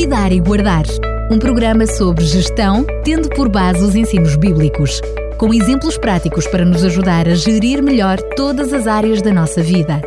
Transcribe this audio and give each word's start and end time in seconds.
Cuidar 0.00 0.32
e 0.32 0.40
Guardar. 0.40 0.84
Um 1.30 1.38
programa 1.38 1.86
sobre 1.86 2.24
gestão, 2.24 2.86
tendo 3.04 3.28
por 3.28 3.50
base 3.50 3.84
os 3.84 3.94
ensinos 3.94 4.34
bíblicos, 4.34 4.98
com 5.36 5.52
exemplos 5.52 5.98
práticos 5.98 6.46
para 6.46 6.64
nos 6.64 6.82
ajudar 6.82 7.28
a 7.28 7.34
gerir 7.34 7.82
melhor 7.82 8.16
todas 8.34 8.72
as 8.72 8.86
áreas 8.86 9.20
da 9.20 9.30
nossa 9.30 9.62
vida. 9.62 10.00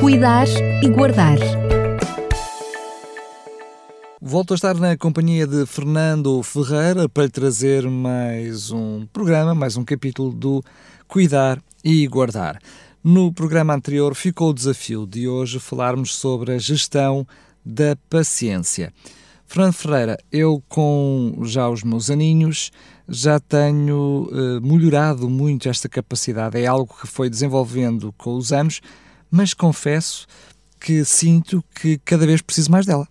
Cuidar 0.00 0.48
e 0.82 0.88
Guardar. 0.88 1.38
Volto 4.20 4.54
a 4.54 4.56
estar 4.56 4.74
na 4.74 4.96
companhia 4.96 5.46
de 5.46 5.64
Fernando 5.64 6.42
Ferreira 6.42 7.08
para 7.08 7.26
lhe 7.26 7.30
trazer 7.30 7.88
mais 7.88 8.72
um 8.72 9.06
programa, 9.12 9.54
mais 9.54 9.76
um 9.76 9.84
capítulo 9.84 10.32
do 10.32 10.64
Cuidar 11.06 11.62
e 11.84 12.08
Guardar. 12.08 12.58
No 13.04 13.32
programa 13.32 13.72
anterior 13.72 14.16
ficou 14.16 14.50
o 14.50 14.54
desafio 14.54 15.06
de 15.06 15.28
hoje 15.28 15.60
falarmos 15.60 16.12
sobre 16.12 16.52
a 16.52 16.58
gestão 16.58 17.24
da 17.64 17.96
paciência. 18.08 18.92
Fernando 19.46 19.74
Ferreira, 19.74 20.16
eu 20.30 20.62
com 20.68 21.40
já 21.42 21.68
os 21.68 21.82
meus 21.82 22.08
aninhos 22.08 22.70
já 23.08 23.40
tenho 23.40 24.28
uh, 24.30 24.60
melhorado 24.62 25.28
muito 25.28 25.68
esta 25.68 25.88
capacidade. 25.88 26.62
É 26.62 26.66
algo 26.66 26.94
que 27.00 27.08
foi 27.08 27.28
desenvolvendo 27.28 28.12
com 28.12 28.36
os 28.36 28.52
anos, 28.52 28.80
mas 29.28 29.52
confesso 29.52 30.28
que 30.80 31.04
sinto 31.04 31.64
que 31.74 31.98
cada 31.98 32.24
vez 32.24 32.40
preciso 32.40 32.70
mais 32.70 32.86
dela. 32.86 33.06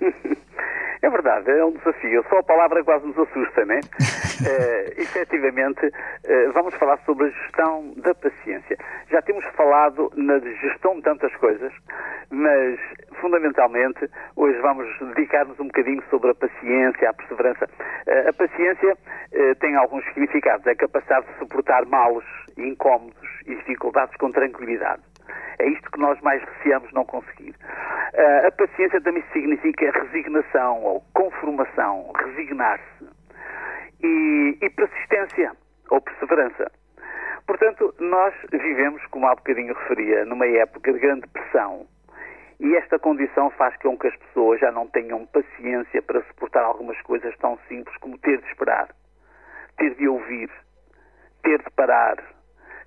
É 1.00 1.10
verdade, 1.10 1.50
é 1.50 1.64
um 1.64 1.72
desafio. 1.72 2.24
Só 2.28 2.38
a 2.38 2.42
palavra 2.42 2.82
quase 2.84 3.06
nos 3.06 3.16
assusta, 3.16 3.64
né? 3.64 3.80
uh, 3.80 5.00
efetivamente, 5.00 5.86
uh, 5.86 6.52
vamos 6.52 6.74
falar 6.74 6.98
sobre 7.06 7.28
a 7.28 7.30
gestão 7.30 7.94
da 7.98 8.14
paciência. 8.14 8.76
Já 9.10 9.22
temos 9.22 9.44
falado 9.56 10.12
na 10.16 10.38
gestão 10.40 10.96
de 10.96 11.02
tantas 11.02 11.34
coisas, 11.36 11.72
mas 12.30 12.78
fundamentalmente 13.20 14.10
hoje 14.36 14.58
vamos 14.60 14.86
dedicar-nos 15.14 15.58
um 15.60 15.66
bocadinho 15.66 16.02
sobre 16.10 16.30
a 16.30 16.34
paciência, 16.34 17.10
a 17.10 17.14
perseverança. 17.14 17.68
Uh, 18.06 18.28
a 18.28 18.32
paciência 18.32 18.96
tem 19.60 19.76
alguns 19.76 20.04
significados. 20.06 20.66
É 20.66 20.70
a 20.70 20.76
capacidade 20.76 21.26
de 21.26 21.38
suportar 21.38 21.84
males, 21.86 22.24
incómodos 22.56 23.28
e 23.46 23.54
dificuldades 23.56 24.16
com 24.16 24.32
tranquilidade. 24.32 25.02
É 25.58 25.68
isto 25.68 25.90
que 25.90 25.98
nós 25.98 26.20
mais 26.20 26.42
receamos 26.42 26.92
não 26.92 27.04
conseguir. 27.04 27.54
Uh, 28.14 28.46
a 28.46 28.52
paciência 28.52 29.00
também 29.00 29.22
significa 29.32 29.90
resignação 29.90 30.82
ou 30.82 31.02
conformação, 31.12 32.12
resignar-se. 32.16 33.08
E, 34.00 34.56
e 34.62 34.70
persistência 34.70 35.52
ou 35.90 36.00
perseverança. 36.00 36.70
Portanto, 37.46 37.92
nós 37.98 38.32
vivemos, 38.52 39.04
como 39.06 39.26
há 39.26 39.34
bocadinho 39.34 39.74
referia, 39.74 40.24
numa 40.24 40.46
época 40.46 40.92
de 40.92 40.98
grande 41.00 41.26
pressão. 41.28 41.86
E 42.60 42.74
esta 42.76 42.98
condição 42.98 43.50
faz 43.50 43.76
com 43.76 43.96
que 43.96 44.08
as 44.08 44.16
pessoas 44.16 44.60
já 44.60 44.72
não 44.72 44.86
tenham 44.88 45.24
paciência 45.26 46.02
para 46.02 46.22
suportar 46.24 46.64
algumas 46.64 47.00
coisas 47.02 47.36
tão 47.38 47.56
simples 47.68 47.96
como 47.98 48.18
ter 48.18 48.38
de 48.40 48.48
esperar, 48.48 48.88
ter 49.76 49.94
de 49.94 50.08
ouvir, 50.08 50.50
ter 51.42 51.62
de 51.62 51.70
parar, 51.70 52.16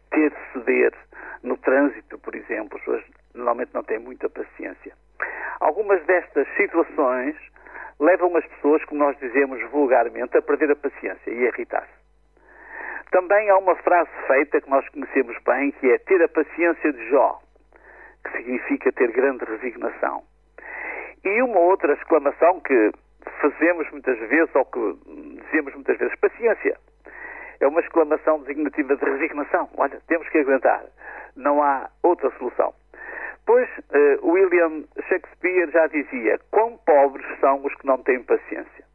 ter 0.10 0.30
de 0.30 0.52
ceder, 0.52 0.94
no 1.42 1.58
trânsito, 1.58 2.20
por 2.20 2.36
exemplo, 2.36 2.78
as 2.78 2.84
pessoas 2.84 3.04
normalmente 3.34 3.74
não 3.74 3.84
têm 3.84 3.98
muita 3.98 4.30
paciência. 4.30 4.94
Algumas 5.60 6.04
destas 6.06 6.48
situações 6.58 7.36
levam 8.00 8.36
as 8.36 8.46
pessoas, 8.46 8.84
como 8.86 9.04
nós 9.04 9.18
dizemos 9.20 9.62
vulgarmente, 9.72 10.38
a 10.38 10.42
perder 10.42 10.72
a 10.72 10.76
paciência 10.76 11.32
e 11.32 11.46
a 11.46 11.48
irritar-se. 11.48 12.02
Também 13.12 13.50
há 13.50 13.58
uma 13.58 13.76
frase 13.76 14.10
feita 14.28 14.62
que 14.62 14.70
nós 14.70 14.88
conhecemos 14.90 15.38
bem, 15.46 15.72
que 15.72 15.92
é 15.92 15.98
ter 15.98 16.22
a 16.22 16.28
paciência 16.28 16.94
de 16.94 17.10
Jó, 17.10 17.40
que 18.24 18.32
significa 18.38 18.92
ter 18.92 19.12
grande 19.12 19.46
resignação. 19.46 20.24
E 21.24 21.42
uma 21.42 21.60
outra 21.60 21.94
exclamação 21.94 22.60
que 22.62 22.92
fazemos 23.42 23.90
muitas 23.92 24.18
vezes, 24.20 24.54
ou 24.56 24.66
que 24.66 24.98
dizemos 25.46 25.74
muitas 25.76 25.98
vezes, 25.98 26.16
paciência. 26.20 26.78
É 27.60 27.68
uma 27.68 27.80
exclamação 27.80 28.40
designativa 28.40 28.96
de 28.96 29.06
resignação. 29.06 29.70
Olha, 29.78 30.02
temos 30.08 30.28
que 30.30 30.40
aguentar 30.40 30.84
não 31.36 31.62
há 31.62 31.90
outra 32.04 32.32
solução. 32.38 32.74
Pois 33.46 33.68
uh, 33.78 34.28
William 34.28 34.84
Shakespeare 35.08 35.70
já 35.72 35.88
dizia: 35.88 36.40
quão 36.52 36.78
pobres 36.86 37.26
são 37.40 37.66
os 37.66 37.74
que 37.76 37.86
não 37.86 37.98
têm 38.04 38.24
paciência. 38.24 38.86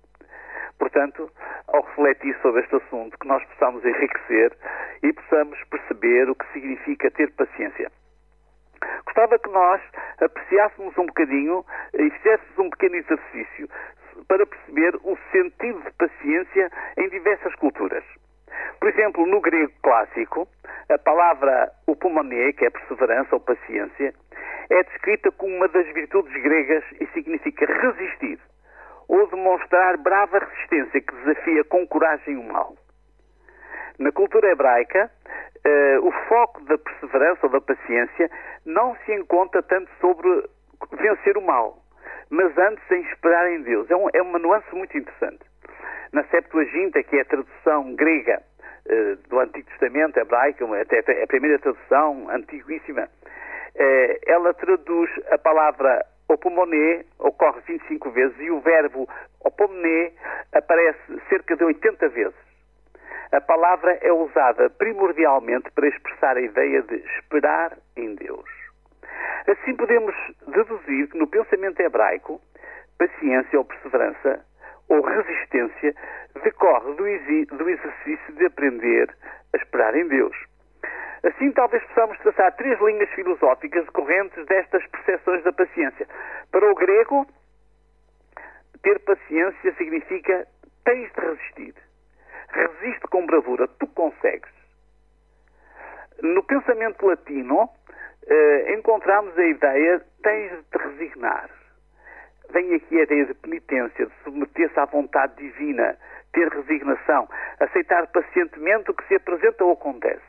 Portanto, 0.78 1.30
ao 1.68 1.82
refletir 1.82 2.36
sobre 2.42 2.62
este 2.62 2.76
assunto, 2.76 3.18
que 3.18 3.26
nós 3.26 3.42
possamos 3.44 3.84
enriquecer 3.84 4.52
e 5.02 5.12
possamos 5.12 5.58
perceber 5.64 6.28
o 6.28 6.34
que 6.34 6.52
significa 6.52 7.10
ter 7.10 7.32
paciência. 7.32 7.90
Gostava 9.26 9.38
que 9.40 9.50
nós 9.50 9.80
apreciássemos 10.20 10.96
um 10.96 11.06
bocadinho 11.06 11.64
e 11.94 12.10
fizéssemos 12.10 12.58
um 12.58 12.70
pequeno 12.70 12.94
exercício 12.94 13.68
para 14.28 14.46
perceber 14.46 14.94
o 15.02 15.18
sentido 15.32 15.82
de 15.82 15.90
paciência 15.98 16.70
em 16.96 17.08
diversas 17.08 17.52
culturas. 17.56 18.04
Por 18.78 18.88
exemplo, 18.88 19.26
no 19.26 19.40
grego 19.40 19.72
clássico, 19.82 20.46
a 20.88 20.96
palavra 20.98 21.72
upomoné, 21.88 22.52
que 22.52 22.66
é 22.66 22.70
perseverança 22.70 23.34
ou 23.34 23.40
paciência, 23.40 24.14
é 24.70 24.82
descrita 24.84 25.32
como 25.32 25.56
uma 25.56 25.66
das 25.66 25.86
virtudes 25.92 26.32
gregas 26.40 26.84
e 27.00 27.06
significa 27.08 27.66
resistir 27.66 28.38
ou 29.08 29.26
demonstrar 29.28 29.96
brava 29.96 30.38
resistência 30.38 31.00
que 31.00 31.14
desafia 31.16 31.64
com 31.64 31.84
coragem 31.88 32.36
o 32.36 32.44
mal. 32.44 32.76
Na 33.98 34.12
cultura 34.12 34.50
hebraica, 34.50 35.10
uh, 35.66 36.06
o 36.06 36.12
foco 36.28 36.62
da 36.64 36.78
perseverança 36.78 37.46
ou 37.46 37.52
da 37.52 37.60
paciência 37.60 38.30
não 38.64 38.96
se 39.04 39.12
encontra 39.12 39.62
tanto 39.62 39.90
sobre 40.00 40.28
vencer 40.92 41.36
o 41.36 41.42
mal, 41.42 41.78
mas 42.30 42.56
antes 42.58 42.90
em 42.90 43.00
esperar 43.12 43.50
em 43.50 43.62
Deus. 43.62 43.90
É, 43.90 43.96
um, 43.96 44.08
é 44.12 44.22
uma 44.22 44.38
nuance 44.38 44.74
muito 44.74 44.96
interessante. 44.96 45.40
Na 46.12 46.24
Septuaginta, 46.24 47.02
que 47.02 47.16
é 47.16 47.20
a 47.22 47.24
tradução 47.24 47.94
grega 47.94 48.42
eh, 48.88 49.16
do 49.28 49.40
Antigo 49.40 49.68
Testamento 49.70 50.18
hebraico, 50.18 50.72
até 50.74 51.00
a 51.22 51.26
primeira 51.26 51.58
tradução 51.58 52.28
antiguíssima, 52.30 53.08
eh, 53.74 54.20
ela 54.26 54.54
traduz 54.54 55.10
a 55.30 55.38
palavra 55.38 56.04
opomoné, 56.28 57.04
ocorre 57.18 57.60
25 57.66 58.10
vezes, 58.10 58.38
e 58.40 58.50
o 58.50 58.60
verbo 58.60 59.08
opomoné 59.44 60.12
aparece 60.52 61.20
cerca 61.28 61.56
de 61.56 61.64
80 61.64 62.08
vezes. 62.08 62.45
A 63.32 63.40
palavra 63.40 63.98
é 64.02 64.12
usada 64.12 64.70
primordialmente 64.70 65.70
para 65.72 65.88
expressar 65.88 66.36
a 66.36 66.40
ideia 66.40 66.82
de 66.82 66.96
esperar 67.18 67.76
em 67.96 68.14
Deus. 68.14 68.48
Assim 69.48 69.74
podemos 69.74 70.14
deduzir 70.46 71.08
que 71.08 71.18
no 71.18 71.26
pensamento 71.26 71.80
hebraico, 71.80 72.40
paciência 72.98 73.58
ou 73.58 73.64
perseverança 73.64 74.44
ou 74.88 75.00
resistência 75.02 75.94
decorre 76.42 76.94
do, 76.94 77.06
exercício 77.06 78.34
de 78.34 78.46
aprender 78.46 79.14
a 79.52 79.56
esperar 79.56 79.96
em 79.96 80.06
Deus. 80.06 80.36
Assim, 81.22 81.50
talvez 81.52 81.82
possamos 81.84 82.18
traçar 82.18 82.54
três 82.56 82.80
linhas 82.80 83.08
filosóficas 83.10 83.84
decorrentes 83.86 84.46
destas 84.46 84.86
percepções 84.86 85.42
da 85.42 85.52
paciência. 85.52 86.06
Para 86.52 86.70
o 86.70 86.74
grego, 86.74 87.26
ter 88.82 89.00
paciência 89.00 89.74
significa 89.74 90.46
tens 90.84 91.10
de 91.12 91.20
resistir. 91.20 91.85
Resiste 92.50 93.06
com 93.08 93.26
bravura, 93.26 93.68
tu 93.78 93.86
consegues. 93.88 94.50
No 96.22 96.42
pensamento 96.44 97.06
latino, 97.06 97.68
eh, 98.26 98.74
encontramos 98.74 99.36
a 99.38 99.44
ideia 99.46 100.02
tens 100.22 100.50
de 100.50 100.62
te 100.64 100.78
resignar. 100.78 101.50
Vem 102.50 102.74
aqui 102.74 102.98
a 102.98 103.02
ideia 103.02 103.26
de 103.26 103.34
penitência, 103.34 104.06
de 104.06 104.12
submeter-se 104.24 104.78
à 104.78 104.84
vontade 104.84 105.36
divina, 105.36 105.96
ter 106.32 106.48
resignação, 106.48 107.28
aceitar 107.60 108.06
pacientemente 108.08 108.90
o 108.90 108.94
que 108.94 109.06
se 109.08 109.16
apresenta 109.16 109.64
ou 109.64 109.72
acontece. 109.72 110.22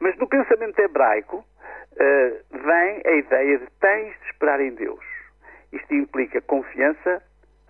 Mas 0.00 0.16
no 0.18 0.28
pensamento 0.28 0.78
hebraico 0.78 1.36
uh, 1.38 2.58
vem 2.58 3.02
a 3.04 3.12
ideia 3.12 3.58
de 3.58 3.66
tens 3.80 4.18
de 4.20 4.26
esperar 4.26 4.60
em 4.60 4.74
Deus. 4.74 5.04
Isto 5.72 5.94
implica 5.94 6.40
confiança, 6.42 7.22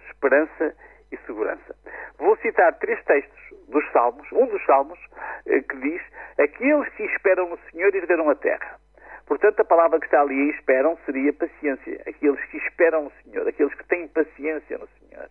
esperança 0.08 0.74
e 1.10 1.16
segurança. 1.18 1.74
Vou 2.18 2.36
citar 2.38 2.72
três 2.78 3.02
textos 3.04 3.40
dos 3.68 3.84
Salmos, 3.92 4.30
um 4.32 4.46
dos 4.46 4.64
Salmos, 4.64 4.98
uh, 5.46 5.62
que 5.62 5.76
diz: 5.76 6.02
Aqueles 6.38 6.88
que 6.94 7.04
esperam 7.04 7.48
no 7.48 7.58
Senhor 7.70 7.94
herderam 7.94 8.30
a 8.30 8.34
terra. 8.34 8.78
Portanto, 9.26 9.60
a 9.60 9.64
palavra 9.64 9.98
que 9.98 10.06
está 10.06 10.20
ali, 10.20 10.50
esperam, 10.50 10.98
seria 11.06 11.32
paciência. 11.32 12.02
Aqueles 12.06 12.42
que 12.46 12.58
esperam 12.58 13.04
no 13.04 13.12
Senhor, 13.22 13.48
aqueles 13.48 13.74
que 13.74 13.86
têm 13.88 14.06
paciência 14.08 14.78
no 14.78 14.88
Senhor. 14.98 15.28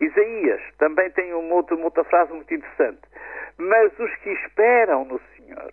Isaías 0.00 0.60
também 0.78 1.10
tem 1.10 1.34
uma 1.34 1.54
outra, 1.54 1.74
uma 1.76 1.86
outra 1.86 2.04
frase 2.04 2.32
muito 2.32 2.52
interessante. 2.52 3.02
Mas 3.58 3.98
os 3.98 4.14
que 4.16 4.30
esperam 4.30 5.04
no 5.04 5.20
Senhor 5.36 5.72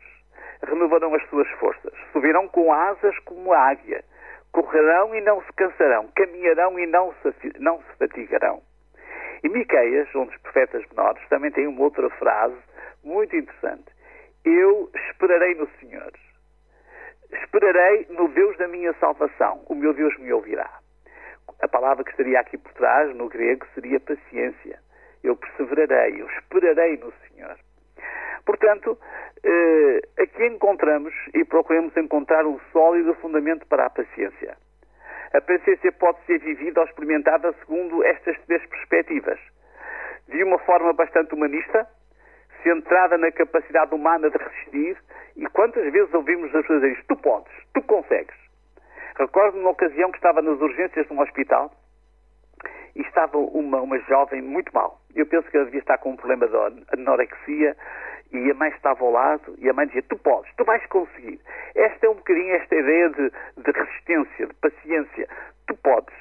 renovarão 0.63 1.13
as 1.13 1.24
suas 1.30 1.50
forças, 1.51 1.94
subirão 2.12 2.48
com 2.48 2.74
asas 2.74 3.18
como 3.19 3.53
a 3.53 3.69
águia, 3.69 4.03
correrão 4.51 5.13
e 5.13 5.21
não 5.21 5.41
se 5.44 5.53
cansarão, 5.53 6.09
caminharão 6.15 6.80
e 6.80 6.88
não 6.88 7.13
se, 7.21 7.59
não 7.59 7.80
se 7.80 7.98
fatigarão. 8.00 8.62
E 9.45 9.50
Miqueias, 9.50 10.07
um 10.15 10.25
dos 10.25 10.36
profetas 10.38 10.83
menores, 10.89 11.21
também 11.30 11.51
tem 11.51 11.68
uma 11.68 11.81
outra 11.81 12.09
frase 12.09 12.57
muito 13.03 13.36
interessante. 13.36 13.94
Eu 14.44 14.89
esperarei 15.12 15.53
no 15.53 15.69
Senhor. 15.80 16.12
Esperarei 17.31 18.07
no 18.09 18.27
Deus 18.30 18.57
da 18.57 18.68
minha 18.68 18.92
salvação. 18.94 19.62
O 19.68 19.75
meu 19.75 19.94
Deus 19.94 20.18
me 20.18 20.33
ouvirá. 20.33 20.68
a 21.62 21.68
palavra 21.68 22.03
que 22.03 22.09
estaria 22.09 22.39
aqui 22.39 22.57
por 22.57 22.74
trás, 22.74 23.15
no 23.15 23.30
grego, 23.30 23.68
seria 23.75 24.00
paciência. 24.00 24.80
Eu 25.24 25.36
perseverarei, 25.36 26.24
eu 26.24 26.27
esperarei 26.27 26.98
no 26.98 27.13
Senhor. 27.27 27.56
Portanto, 28.48 28.98
eh, 29.44 30.01
aqui 30.24 30.44
encontramos 30.48 31.13
e 31.36 31.45
procuramos 31.45 31.95
encontrar 31.95 32.48
um 32.48 32.59
sólido 32.71 33.13
fundamento 33.21 33.68
para 33.68 33.86
a 33.86 33.89
paciência. 33.91 34.57
A 35.33 35.42
paciência 35.42 35.92
pode 35.94 36.18
ser 36.25 36.39
vivida 36.39 36.81
ou 36.81 36.88
experimentada 36.88 37.54
segundo 37.60 38.04
estas 38.04 38.38
três 38.45 38.66
perspectivas. 38.68 39.39
De 40.27 40.44
uma 40.44 40.57
forma 40.60 40.94
bastante 40.94 41.33
humanista, 41.33 41.88
centrada 42.63 43.18
na 43.18 43.31
capacidade 43.31 43.94
humana 43.94 44.30
de 44.30 44.38
resistir, 44.38 44.98
e 45.36 45.45
quantas 45.48 45.92
vezes 45.92 46.13
ouvimos 46.13 46.54
as 46.56 46.62
pessoas 46.62 46.81
dizer 46.81 47.04
tu 47.07 47.16
podes, 47.18 47.54
tu 47.74 47.81
consegues. 47.83 48.36
Recordo 49.18 49.57
uma 49.57 49.69
ocasião 49.69 50.12
que 50.12 50.18
estava 50.18 50.42
nas 50.42 50.60
urgências 50.60 51.07
de 51.07 51.13
um 51.13 51.22
hospital 51.22 51.72
e 52.95 53.01
estava 53.01 53.38
uma, 53.38 53.81
uma 53.81 54.00
jovem 54.00 54.42
muito 54.42 54.74
mal. 54.74 55.00
Eu 55.13 55.25
penso 55.25 55.50
que 55.50 55.57
ela 55.57 55.66
devia 55.66 55.80
estar 55.80 55.98
com 55.98 56.12
um 56.12 56.16
problema 56.16 56.48
de 56.48 56.56
anorexia 56.94 57.75
e 58.37 58.51
a 58.51 58.53
mãe 58.53 58.69
estava 58.69 59.03
ao 59.03 59.11
lado 59.11 59.55
e 59.57 59.69
a 59.69 59.73
mãe 59.73 59.87
dizia, 59.87 60.03
tu 60.03 60.17
podes, 60.17 60.51
tu 60.55 60.63
vais 60.63 60.85
conseguir. 60.87 61.39
Esta 61.75 62.05
é 62.05 62.09
um 62.09 62.15
bocadinho 62.15 62.55
esta 62.55 62.75
ideia 62.75 63.09
de, 63.09 63.31
de 63.57 63.71
resistência, 63.71 64.47
de 64.47 64.53
paciência. 64.55 65.27
Tu 65.67 65.75
podes. 65.77 66.15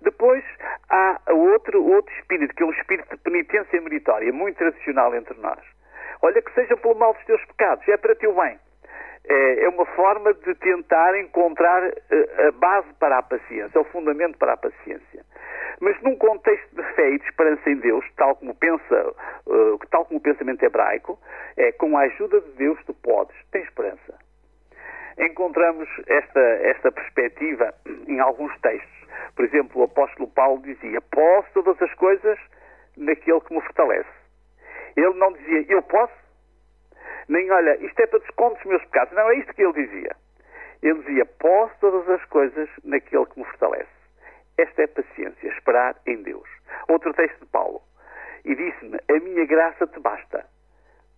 Depois 0.00 0.44
há 0.88 1.20
outro, 1.28 1.84
outro 1.84 2.12
espírito, 2.14 2.54
que 2.54 2.62
é 2.62 2.66
um 2.66 2.72
espírito 2.72 3.08
de 3.10 3.22
penitência 3.22 3.80
meritória, 3.80 4.32
muito 4.32 4.56
tradicional 4.56 5.14
entre 5.14 5.38
nós. 5.40 5.60
Olha, 6.22 6.40
que 6.40 6.52
seja 6.52 6.76
pelo 6.76 6.94
mal 6.94 7.14
dos 7.14 7.24
teus 7.24 7.44
pecados, 7.46 7.86
é 7.88 7.96
para 7.96 8.14
teu 8.14 8.34
bem. 8.34 8.58
É, 9.28 9.64
é 9.64 9.68
uma 9.68 9.86
forma 9.86 10.32
de 10.34 10.54
tentar 10.56 11.18
encontrar 11.18 11.84
eh, 11.84 12.48
a 12.48 12.52
base 12.52 12.88
para 12.98 13.18
a 13.18 13.22
paciência, 13.22 13.80
o 13.80 13.84
fundamento 13.84 14.38
para 14.38 14.54
a 14.54 14.56
paciência. 14.56 15.24
Mas 15.80 16.00
num 16.02 16.16
contexto 16.16 16.74
de 16.74 16.82
fé 16.94 17.10
e 17.10 17.18
de 17.18 17.24
esperança 17.24 17.70
em 17.70 17.76
Deus, 17.76 18.04
tal 18.16 18.36
como 18.36 18.54
pensa, 18.54 19.14
uh, 19.46 19.78
tal 19.90 20.04
como 20.04 20.18
o 20.18 20.22
pensamento 20.22 20.62
hebraico, 20.62 21.18
é 21.56 21.72
com 21.72 21.96
a 21.96 22.02
ajuda 22.02 22.40
de 22.40 22.50
Deus 22.52 22.78
tu 22.84 22.92
podes, 22.92 23.34
tens 23.50 23.64
esperança. 23.64 24.18
Encontramos 25.18 25.88
esta, 26.06 26.40
esta 26.40 26.92
perspectiva 26.92 27.74
em 28.06 28.20
alguns 28.20 28.56
textos. 28.60 29.08
Por 29.34 29.44
exemplo, 29.44 29.80
o 29.80 29.84
apóstolo 29.84 30.28
Paulo 30.28 30.60
dizia: 30.62 31.00
Posso 31.00 31.48
todas 31.54 31.80
as 31.80 31.92
coisas 31.94 32.38
naquele 32.96 33.40
que 33.40 33.54
me 33.54 33.60
fortalece. 33.62 34.08
Ele 34.96 35.14
não 35.14 35.32
dizia 35.32 35.64
eu 35.68 35.82
posso, 35.82 36.12
nem 37.28 37.50
olha, 37.50 37.76
isto 37.84 38.00
é 38.00 38.06
para 38.06 38.18
desconto 38.20 38.56
dos 38.56 38.64
meus 38.64 38.82
pecados. 38.84 39.14
Não 39.14 39.30
é 39.30 39.36
isto 39.36 39.54
que 39.54 39.62
ele 39.62 39.86
dizia. 39.86 40.16
Ele 40.82 40.98
dizia: 41.00 41.26
Posso 41.26 41.74
todas 41.80 42.08
as 42.08 42.24
coisas 42.26 42.68
naquele 42.84 43.26
que 43.26 43.38
me 43.38 43.44
fortalece. 43.44 43.90
Esta 44.58 44.82
é 44.82 44.86
paciência, 44.86 45.48
esperar 45.48 45.96
em 46.06 46.22
Deus. 46.22 46.48
Outro 46.88 47.12
texto 47.14 47.40
de 47.40 47.46
Paulo. 47.46 47.82
E 48.44 48.54
disse-me: 48.54 48.98
A 49.08 49.20
minha 49.20 49.46
graça 49.46 49.86
te 49.86 50.00
basta, 50.00 50.44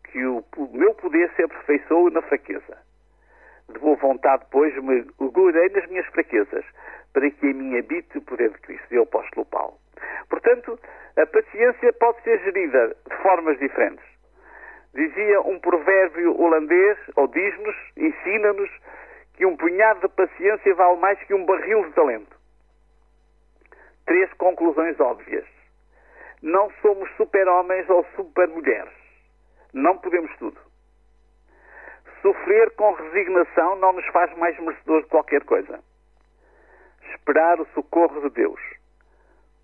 que 0.05 0.25
o, 0.25 0.45
meu 0.73 0.95
poder 0.95 1.31
se 1.35 1.43
aperfeiçoe 1.43 2.13
na 2.13 2.23
fraqueza. 2.23 2.79
De 3.69 3.79
boa 3.79 3.97
vontade, 3.97 4.45
pois, 4.51 4.75
me 4.83 5.03
gloriarei 5.19 5.71
nas 5.71 5.89
minhas 5.89 6.07
fraquezas, 6.07 6.65
para 7.13 7.31
que 7.31 7.47
em 7.47 7.55
mim 7.55 7.79
habite 7.79 8.19
o 8.19 8.23
poder 8.23 8.51
de 8.51 8.59
Cristo, 8.59 8.87
e 8.93 8.99
o 8.99 9.03
apóstolo 9.03 9.47
Paulo. 9.47 9.79
Portanto, 10.29 10.79
a 11.17 11.27
paciência 11.27 11.93
pode 11.95 12.23
ser 12.23 12.39
gerida 12.41 12.97
de 13.09 13.17
formas 13.23 13.59
diferentes. 13.59 14.12
Dizia 14.95 15.41
um 15.41 15.59
provérbio 15.59 16.39
holandês, 16.41 16.99
ou 17.17 17.27
diz-nos, 17.29 17.77
ensina-nos, 17.97 18.71
que 19.35 19.47
um 19.47 19.57
punhado 19.57 20.01
de 20.01 20.09
paciência 20.09 20.75
vale 20.75 20.99
mais 20.99 21.19
que 21.25 21.35
um 21.35 21.45
barril 21.47 21.85
de 21.85 21.93
talento 21.93 22.43
três 24.07 24.33
conclusões 24.35 24.99
óbvias. 25.01 25.47
Não 26.43 26.71
somos 26.83 27.11
super-homens 27.17 27.89
ou 27.89 28.05
super-mulheres. 28.17 28.93
Não 29.73 29.97
podemos 29.97 30.31
tudo. 30.37 30.61
Sofrer 32.21 32.71
com 32.73 32.93
resignação 32.93 33.77
não 33.77 33.93
nos 33.95 34.07
faz 34.09 34.37
mais 34.37 34.59
merecedores 34.59 35.05
de 35.05 35.11
qualquer 35.11 35.45
coisa. 35.45 35.81
Esperar 37.11 37.61
o 37.61 37.67
socorro 37.75 38.21
de 38.21 38.31
Deus. 38.35 38.61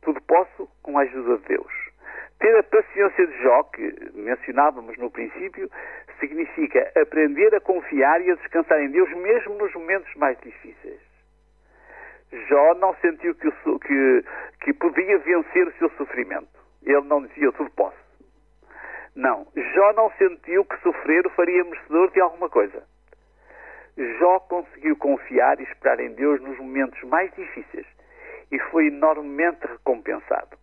Tudo 0.03 0.21
posso 0.23 0.69
com 0.83 0.99
a 0.99 1.03
ajuda 1.03 1.39
de 1.39 1.49
Deus. 1.49 1.88
Ter 2.39 2.57
a 2.57 2.63
paciência 2.63 3.27
de 3.27 3.43
Jó, 3.43 3.65
que 3.65 4.13
mencionávamos 4.15 4.97
no 4.99 5.11
princípio, 5.11 5.69
significa 6.21 6.91
aprender 6.97 7.55
a 7.55 7.61
confiar 7.61 8.21
e 8.21 8.31
a 8.31 8.35
descansar 8.37 8.81
em 8.81 8.91
Deus 8.91 9.11
mesmo 9.15 9.55
nos 9.57 9.73
momentos 9.75 10.15
mais 10.15 10.39
difíceis. 10.41 11.01
Jó 12.49 12.75
não 12.75 12.95
sentiu 12.97 13.35
que, 13.35 13.51
que, 13.51 14.25
que 14.61 14.73
podia 14.75 15.19
vencer 15.19 15.67
o 15.67 15.73
seu 15.79 15.91
sofrimento. 15.91 16.49
Ele 16.85 17.01
não 17.03 17.23
dizia, 17.27 17.47
eu 17.47 17.53
tudo 17.53 17.71
posso. 17.71 17.97
Não. 19.17 19.47
Jó 19.75 19.93
não 19.95 20.11
sentiu 20.13 20.65
que 20.65 20.81
sofrer 20.81 21.27
o 21.27 21.31
faria 21.31 21.65
merecedor 21.65 22.11
de 22.13 22.21
alguma 22.21 22.49
coisa. 22.49 22.85
Jó 23.97 24.39
conseguiu 24.41 24.97
confiar 24.97 25.59
e 25.59 25.65
esperar 25.65 25.99
em 25.99 26.15
Deus 26.15 26.41
nos 26.41 26.57
momentos 26.59 27.03
mais 27.03 27.35
difíceis 27.35 27.87
e 28.53 28.59
foi 28.71 28.87
enormemente 28.87 29.67
recompensado. 29.67 30.57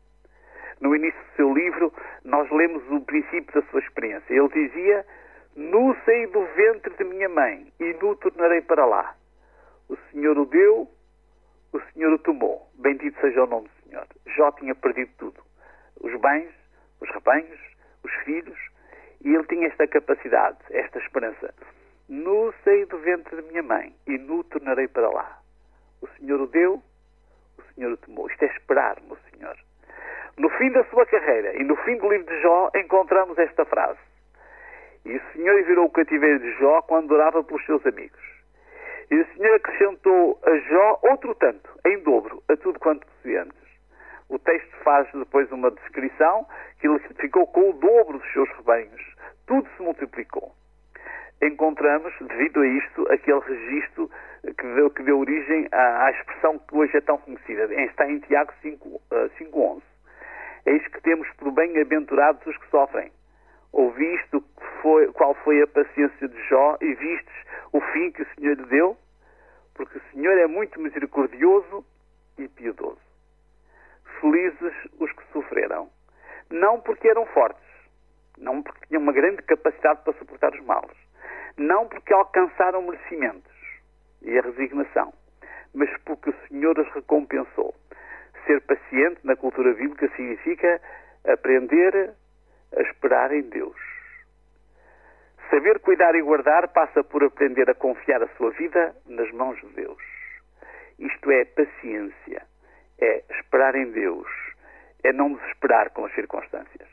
No 0.81 0.95
início 0.95 1.19
do 1.19 1.35
seu 1.35 1.53
livro, 1.53 1.93
nós 2.23 2.49
lemos 2.51 2.83
o 2.91 3.01
princípio 3.01 3.61
da 3.61 3.67
sua 3.69 3.79
experiência. 3.79 4.33
Ele 4.33 4.49
dizia: 4.49 5.05
Nu 5.55 5.95
saí 6.05 6.27
do 6.27 6.45
ventre 6.55 6.93
de 6.95 7.03
minha 7.03 7.29
mãe 7.29 7.71
e 7.79 7.93
nu 8.01 8.15
tornarei 8.15 8.61
para 8.61 8.85
lá. 8.85 9.15
O 9.89 9.95
Senhor 10.11 10.37
o 10.37 10.45
deu, 10.45 10.89
o 11.71 11.79
Senhor 11.91 12.13
o 12.13 12.19
tomou. 12.19 12.69
Bendito 12.75 13.19
seja 13.21 13.43
o 13.43 13.47
nome 13.47 13.67
do 13.67 13.89
Senhor. 13.89 14.07
Jó 14.35 14.51
tinha 14.51 14.75
perdido 14.75 15.11
tudo. 15.17 15.41
Os 16.01 16.19
bens, 16.19 16.51
os 16.99 17.09
rebanhos, 17.09 17.59
os 18.03 18.11
filhos, 18.23 18.59
e 19.23 19.33
ele 19.33 19.43
tinha 19.45 19.67
esta 19.67 19.87
capacidade, 19.87 20.57
esta 20.69 20.99
esperança. 20.99 21.53
Nu 22.07 22.53
saí 22.63 22.85
do 22.85 22.97
ventre 22.99 23.41
de 23.41 23.47
minha 23.49 23.63
mãe 23.63 23.95
e 24.05 24.17
nu 24.17 24.43
tornarei 24.43 24.87
para 24.87 25.09
lá. 25.09 25.41
O 26.01 26.07
Senhor 26.19 26.39
o 26.39 26.47
deu, 26.47 26.83
o 27.57 27.61
Senhor 27.73 27.91
o 27.91 27.97
tomou. 27.97 28.29
Isto 28.29 28.43
é 28.43 28.47
esperar 28.47 29.01
no 29.01 29.17
Senhor. 29.31 29.57
No 30.37 30.49
fim 30.49 30.69
da 30.71 30.83
sua 30.85 31.05
carreira 31.05 31.55
e 31.55 31.63
no 31.63 31.77
fim 31.77 31.95
do 31.97 32.09
livro 32.09 32.27
de 32.27 32.41
Jó 32.41 32.69
encontramos 32.75 33.37
esta 33.37 33.63
frase. 33.65 33.99
E 35.05 35.15
o 35.15 35.21
Senhor 35.31 35.63
virou 35.63 35.85
o 35.85 35.89
cativeiro 35.89 36.39
de 36.39 36.51
Jó 36.59 36.81
quando 36.81 37.11
orava 37.11 37.43
pelos 37.43 37.65
seus 37.65 37.85
amigos. 37.85 38.19
E 39.09 39.15
o 39.15 39.27
Senhor 39.33 39.55
acrescentou 39.55 40.37
a 40.43 40.57
Jó 40.57 40.99
outro 41.03 41.35
tanto, 41.35 41.69
em 41.85 41.99
dobro, 41.99 42.43
a 42.49 42.57
tudo 42.57 42.79
quanto 42.79 43.05
possuía 43.07 43.43
antes. 43.43 43.65
O 44.27 44.37
texto 44.39 44.75
faz 44.83 45.07
depois 45.13 45.49
uma 45.51 45.71
descrição 45.71 46.45
que 46.79 46.87
ele 46.87 46.99
ficou 46.99 47.47
com 47.47 47.69
o 47.69 47.73
dobro 47.73 48.17
dos 48.17 48.33
seus 48.33 48.49
rebanhos. 48.57 49.15
Tudo 49.45 49.69
se 49.77 49.83
multiplicou. 49.83 50.51
Encontramos, 51.41 52.13
devido 52.19 52.61
a 52.61 52.67
isto, 52.67 53.07
aquele 53.11 53.39
registro 53.39 54.09
que 54.43 54.67
deu, 54.73 54.89
que 54.89 55.03
deu 55.03 55.19
origem 55.19 55.67
à, 55.71 56.05
à, 56.05 56.11
expressão 56.11 56.57
que 56.59 56.75
hoje 56.75 56.97
é 56.97 57.01
tão 57.01 57.17
conhecida. 57.19 57.73
Está 57.83 58.09
em 58.09 58.19
Tiago 58.19 58.51
5.11. 58.63 59.81
Eis 60.65 60.85
que 60.87 61.01
temos 61.01 61.29
por 61.37 61.51
bem-aventurados 61.51 62.45
os 62.47 62.57
que 62.57 62.69
sofrem. 62.69 63.11
Ouviste 63.71 64.43
foi, 64.81 65.11
qual 65.11 65.35
foi 65.35 65.61
a 65.61 65.67
paciência 65.67 66.27
de 66.27 66.41
Jó 66.47 66.77
e 66.81 66.93
vistes 66.95 67.35
o 67.71 67.79
fim 67.81 68.11
que 68.11 68.23
o 68.23 68.27
Senhor 68.35 68.57
lhe 68.57 68.65
deu, 68.65 68.97
porque 69.75 69.97
o 69.97 70.01
Senhor 70.11 70.37
é 70.37 70.47
muito 70.47 70.79
misericordioso 70.79 71.85
e 72.37 72.47
piedoso. 72.47 73.01
Felizes 74.19 74.73
os 74.99 75.11
que 75.11 75.23
sofreram, 75.33 75.89
não 76.49 76.79
porque 76.81 77.09
eram 77.09 77.25
fortes, 77.27 77.61
não 78.37 78.63
porque 78.63 78.87
tinham 78.87 79.03
uma 79.03 79.11
grande 79.11 79.41
capacidade 79.43 80.01
para 80.03 80.13
suportar 80.13 80.53
os 80.53 80.65
males, 80.65 80.97
não 81.57 81.87
porque 81.87 82.13
alcançaram 82.13 82.81
merecimentos 82.81 83.51
e 84.21 84.37
a 84.39 84.41
resignação, 84.41 85.13
mas 85.73 85.89
porque 86.05 86.29
o 86.31 86.47
Senhor 86.47 86.79
os 86.79 86.91
recompensou. 86.93 87.75
Ser 88.45 88.61
paciente 88.61 89.19
na 89.23 89.35
cultura 89.35 89.73
bíblica 89.73 90.07
significa 90.15 90.81
aprender 91.25 92.13
a 92.75 92.81
esperar 92.81 93.31
em 93.31 93.41
Deus 93.41 93.75
Saber 95.49 95.79
cuidar 95.79 96.15
e 96.15 96.21
guardar 96.21 96.67
passa 96.69 97.03
por 97.03 97.23
aprender 97.23 97.69
a 97.69 97.75
confiar 97.75 98.21
a 98.21 98.27
sua 98.35 98.51
vida 98.51 98.95
nas 99.05 99.31
mãos 99.31 99.59
de 99.61 99.67
Deus. 99.69 100.01
Isto 100.97 101.31
é 101.31 101.45
paciência, 101.45 102.45
é 102.99 103.23
esperar 103.29 103.75
em 103.75 103.91
Deus, 103.91 104.27
é 105.03 105.13
não 105.13 105.33
desesperar 105.33 105.91
com 105.91 106.05
as 106.05 106.13
circunstâncias. 106.15 106.89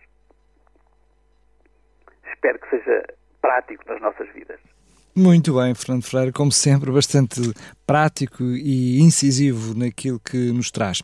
Espero 2.32 2.58
que 2.58 2.70
seja 2.70 3.04
prático 3.40 3.84
nas 3.86 4.00
nossas 4.00 4.28
vidas. 4.30 4.60
Muito 5.14 5.54
bem, 5.54 5.74
Fernando 5.74 6.04
Freire, 6.04 6.32
como 6.32 6.50
sempre, 6.50 6.90
bastante 6.90 7.40
prático 7.86 8.42
e 8.42 8.98
incisivo 9.00 9.78
naquilo 9.78 10.18
que 10.18 10.50
nos 10.52 10.70
traz. 10.70 11.02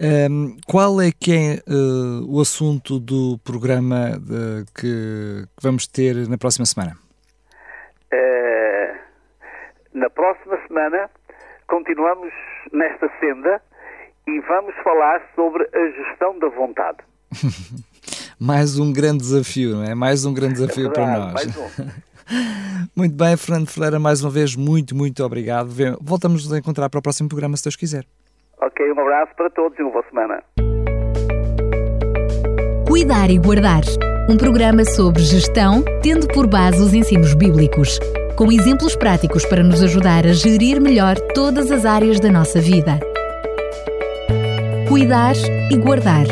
Um, 0.00 0.56
qual 0.66 1.00
é 1.00 1.10
que 1.12 1.32
é 1.32 1.72
uh, 1.72 2.26
o 2.28 2.40
assunto 2.40 2.98
do 2.98 3.38
programa 3.44 4.18
de, 4.18 4.64
que, 4.74 5.46
que, 5.56 5.62
vamos 5.62 5.86
ter 5.86 6.28
na 6.28 6.36
próxima 6.36 6.66
semana? 6.66 6.98
Uh, 8.12 8.98
na 9.94 10.10
próxima 10.10 10.58
semana 10.66 11.08
continuamos 11.68 12.32
nesta 12.72 13.08
senda 13.20 13.62
e 14.26 14.40
vamos 14.40 14.74
falar 14.82 15.22
sobre 15.36 15.62
a 15.72 15.90
gestão 15.92 16.36
da 16.40 16.48
vontade. 16.48 16.98
mais 18.40 18.78
um 18.78 18.92
grande 18.92 19.18
desafio, 19.18 19.76
não 19.76 19.84
é? 19.84 19.94
Mais 19.94 20.24
um 20.24 20.34
grande 20.34 20.54
desafio 20.54 20.88
é 20.88 20.90
verdade, 20.90 21.32
para 21.32 21.44
nós. 21.44 21.78
Um. 21.78 22.05
muito 22.94 23.14
bem, 23.14 23.36
Fernando 23.36 23.68
Ferreira, 23.68 23.98
mais 23.98 24.22
uma 24.22 24.30
vez, 24.30 24.56
muito, 24.56 24.94
muito 24.94 25.22
obrigado. 25.24 25.70
Voltamos 26.00 26.52
a 26.52 26.58
encontrar 26.58 26.88
para 26.88 26.98
o 26.98 27.02
próximo 27.02 27.28
programa, 27.28 27.56
se 27.56 27.64
Deus 27.64 27.76
quiser. 27.76 28.04
Ok, 28.60 28.92
um 28.92 29.00
abraço 29.00 29.32
para 29.36 29.50
todos 29.50 29.78
e 29.78 29.82
uma 29.82 29.92
boa 29.92 30.04
semana. 30.08 30.42
Cuidar 32.86 33.30
e 33.30 33.38
Guardar 33.38 33.82
um 34.28 34.36
programa 34.36 34.84
sobre 34.84 35.22
gestão, 35.22 35.84
tendo 36.02 36.26
por 36.26 36.48
base 36.48 36.82
os 36.82 36.92
ensinos 36.92 37.32
bíblicos, 37.34 37.98
com 38.36 38.50
exemplos 38.50 38.96
práticos 38.96 39.44
para 39.46 39.62
nos 39.62 39.82
ajudar 39.82 40.26
a 40.26 40.32
gerir 40.32 40.80
melhor 40.80 41.16
todas 41.32 41.70
as 41.70 41.84
áreas 41.84 42.18
da 42.18 42.30
nossa 42.30 42.60
vida. 42.60 42.98
Cuidar 44.88 45.36
e 45.70 45.76
Guardar 45.76 46.26